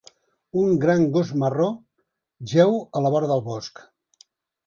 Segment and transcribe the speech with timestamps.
[0.61, 1.67] Un gran gos marró
[2.53, 3.83] jeu a la vora del bosc.